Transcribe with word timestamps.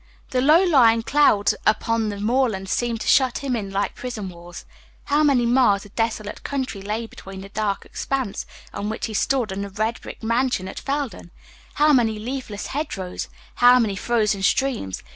The 0.31 0.41
low 0.41 0.63
lying 0.63 1.03
clouds 1.03 1.53
upon 1.63 2.09
the 2.09 2.19
moorlands 2.19 2.71
seemed 2.71 3.01
to 3.01 3.07
shut 3.07 3.43
him 3.43 3.55
in 3.55 3.69
like 3.69 3.93
prison 3.93 4.29
walls. 4.29 4.65
How 5.03 5.21
many 5.21 5.45
miles 5.45 5.85
of 5.85 5.93
desolate 5.93 6.41
country 6.43 6.81
lay 6.81 7.05
between 7.05 7.41
the 7.41 7.49
dark 7.49 7.85
expanse 7.85 8.47
on 8.73 8.89
which 8.89 9.05
he 9.05 9.13
stood 9.13 9.51
and 9.51 9.63
the 9.63 9.69
red 9.69 10.01
brick 10.01 10.23
mansion 10.23 10.67
at 10.67 10.79
Felden! 10.79 11.29
how 11.75 11.93
many 11.93 12.17
leafless 12.17 12.65
hedge 12.65 12.97
rows! 12.97 13.27
how 13.57 13.77
many 13.77 13.95
frozen 13.95 14.41
streams! 14.41 15.03